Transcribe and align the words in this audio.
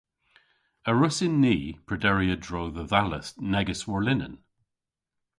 A 0.89 0.91
wrussyn 0.93 1.35
ni 1.43 1.57
prederi 1.87 2.27
a-dro 2.35 2.63
dhe 2.75 2.83
dhalleth 2.91 3.29
negys 3.51 3.81
warlinen? 3.89 4.35